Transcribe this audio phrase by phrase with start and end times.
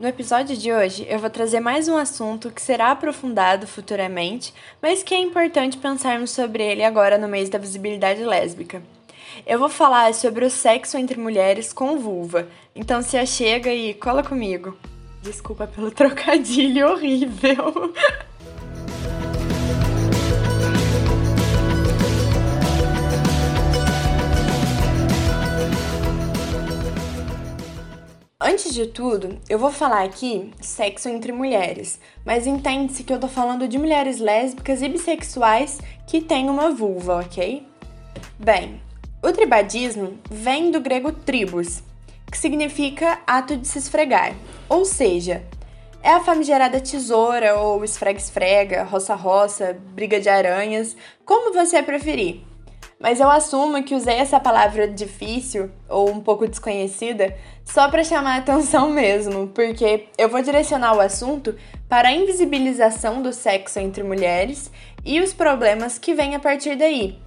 [0.00, 5.02] No episódio de hoje, eu vou trazer mais um assunto que será aprofundado futuramente, mas
[5.02, 8.82] que é importante pensarmos sobre ele agora no mês da visibilidade lésbica.
[9.46, 14.22] Eu vou falar sobre o sexo entre mulheres com vulva, então se achega e cola
[14.22, 14.74] comigo.
[15.20, 17.92] Desculpa pelo trocadilho horrível.
[28.50, 33.28] Antes de tudo, eu vou falar aqui sexo entre mulheres, mas entende-se que eu tô
[33.28, 37.64] falando de mulheres lésbicas e bissexuais que têm uma vulva, ok?
[38.36, 38.82] Bem,
[39.22, 41.80] o tribadismo vem do grego tribus,
[42.28, 44.34] que significa ato de se esfregar,
[44.68, 45.44] ou seja,
[46.02, 52.49] é a famigerada tesoura ou esfrega-esfrega, roça-roça, briga de aranhas, como você preferir
[53.00, 58.36] mas eu assumo que usei essa palavra difícil ou um pouco desconhecida só para chamar
[58.36, 61.56] atenção mesmo, porque eu vou direcionar o assunto
[61.88, 64.70] para a invisibilização do sexo entre mulheres
[65.02, 67.18] e os problemas que vêm a partir daí.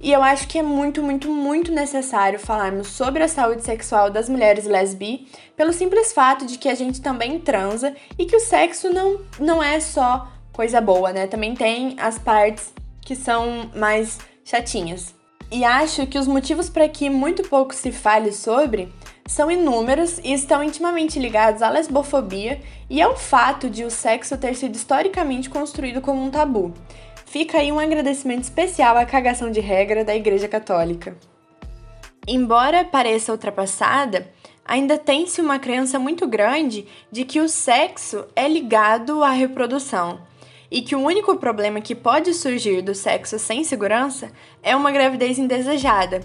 [0.00, 4.28] E eu acho que é muito, muito, muito necessário falarmos sobre a saúde sexual das
[4.28, 5.26] mulheres lesbi,
[5.56, 9.60] pelo simples fato de que a gente também transa e que o sexo não, não
[9.60, 11.26] é só coisa boa, né?
[11.26, 15.17] Também tem as partes que são mais chatinhas.
[15.50, 18.92] E acho que os motivos para que muito pouco se fale sobre
[19.26, 24.54] são inúmeros e estão intimamente ligados à lesbofobia e ao fato de o sexo ter
[24.54, 26.72] sido historicamente construído como um tabu.
[27.26, 31.16] Fica aí um agradecimento especial à cagação de regra da Igreja Católica.
[32.26, 34.30] Embora pareça ultrapassada,
[34.64, 40.20] ainda tem-se uma crença muito grande de que o sexo é ligado à reprodução
[40.70, 44.30] e que o único problema que pode surgir do sexo sem segurança
[44.62, 46.20] é uma gravidez indesejada.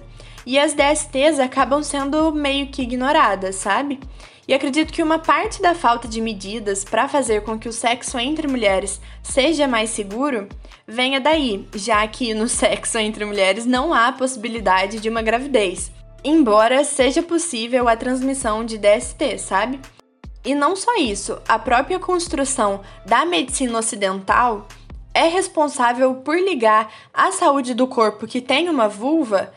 [0.46, 4.00] E as DSTs acabam sendo meio que ignoradas, sabe?
[4.46, 8.20] E acredito que uma parte da falta de medidas para fazer com que o sexo
[8.20, 10.50] entre mulheres seja mais seguro
[10.86, 15.92] venha daí, já que no sexo entre mulheres não há possibilidade de uma gravidez,
[16.24, 19.80] embora seja possível a transmissão de DST, sabe?
[20.46, 24.68] E não só isso, a própria construção da medicina ocidental
[25.14, 29.54] é responsável por ligar a saúde do corpo que tem uma vulva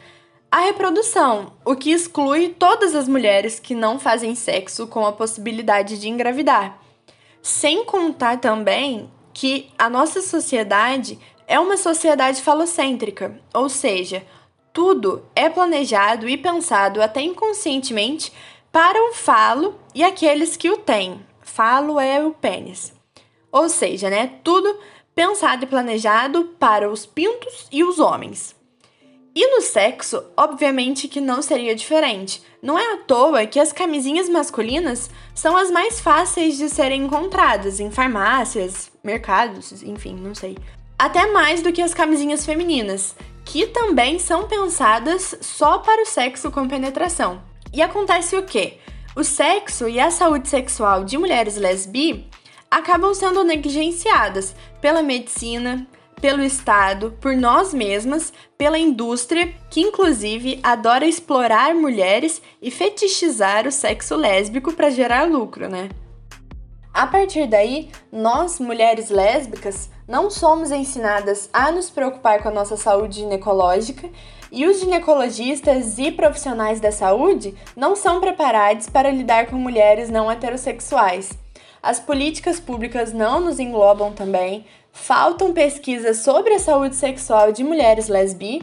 [0.50, 5.98] à reprodução, o que exclui todas as mulheres que não fazem sexo com a possibilidade
[5.98, 6.78] de engravidar.
[7.42, 14.24] Sem contar também que a nossa sociedade é uma sociedade falocêntrica, ou seja,
[14.72, 18.32] tudo é planejado e pensado até inconscientemente
[18.76, 21.24] para o falo e aqueles que o têm.
[21.40, 22.92] Falo é o pênis.
[23.50, 24.78] Ou seja, né, tudo
[25.14, 28.54] pensado e planejado para os pintos e os homens.
[29.34, 32.42] E no sexo, obviamente que não seria diferente.
[32.60, 37.80] Não é à toa que as camisinhas masculinas são as mais fáceis de serem encontradas
[37.80, 40.54] em farmácias, mercados, enfim, não sei.
[40.98, 46.50] Até mais do que as camisinhas femininas, que também são pensadas só para o sexo
[46.50, 47.55] com penetração.
[47.76, 48.78] E acontece o quê?
[49.14, 52.26] O sexo e a saúde sexual de mulheres lesbi
[52.70, 55.86] acabam sendo negligenciadas pela medicina,
[56.18, 63.70] pelo Estado, por nós mesmas, pela indústria, que inclusive adora explorar mulheres e fetichizar o
[63.70, 65.90] sexo lésbico para gerar lucro, né?
[66.94, 72.78] A partir daí, nós, mulheres lésbicas, não somos ensinadas a nos preocupar com a nossa
[72.78, 74.08] saúde ginecológica
[74.50, 80.30] e os ginecologistas e profissionais da saúde não são preparados para lidar com mulheres não
[80.30, 81.30] heterossexuais.
[81.82, 88.08] As políticas públicas não nos englobam também, faltam pesquisas sobre a saúde sexual de mulheres
[88.08, 88.62] lesbi,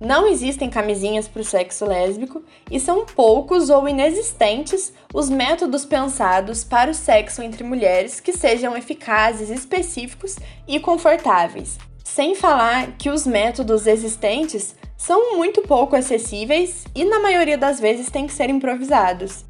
[0.00, 6.62] não existem camisinhas para o sexo lésbico e são poucos ou inexistentes os métodos pensados
[6.62, 10.36] para o sexo entre mulheres que sejam eficazes, específicos
[10.68, 11.78] e confortáveis.
[12.04, 18.10] Sem falar que os métodos existentes são muito pouco acessíveis e, na maioria das vezes,
[18.10, 19.44] têm que ser improvisados.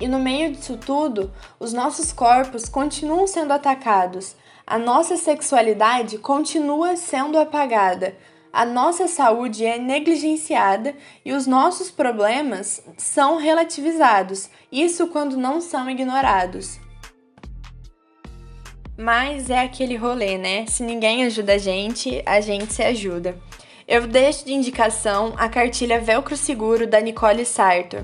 [0.00, 4.34] E no meio disso tudo, os nossos corpos continuam sendo atacados,
[4.66, 8.16] a nossa sexualidade continua sendo apagada,
[8.50, 15.90] a nossa saúde é negligenciada e os nossos problemas são relativizados, isso quando não são
[15.90, 16.80] ignorados.
[18.96, 20.66] Mas é aquele rolê, né?
[20.66, 23.38] Se ninguém ajuda a gente, a gente se ajuda.
[23.88, 28.02] Eu deixo de indicação a cartilha Velcro Seguro da Nicole Sartor.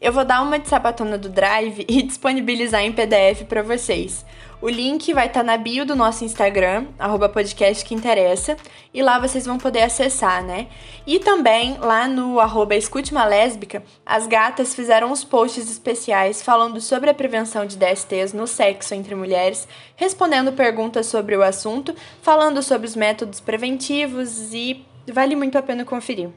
[0.00, 4.24] Eu vou dar uma de sapatona do Drive e disponibilizar em PDF para vocês.
[4.62, 8.56] O link vai estar tá na bio do nosso Instagram, arroba podcast que interessa,
[8.94, 10.68] e lá vocês vão poder acessar, né?
[11.06, 16.80] E também lá no arroba Escute uma Lésbica, as gatas fizeram uns posts especiais falando
[16.80, 22.62] sobre a prevenção de DSTs no sexo entre mulheres, respondendo perguntas sobre o assunto, falando
[22.62, 24.82] sobre os métodos preventivos e
[25.12, 26.30] vale muito a pena conferir.